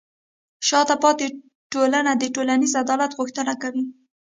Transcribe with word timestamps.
شاته 0.67 0.95
پاتې 1.03 1.25
ټولنه 1.71 2.11
د 2.17 2.23
ټولنیز 2.35 2.73
عدالت 2.81 3.11
غوښتنه 3.19 3.53
کوي. 3.61 3.85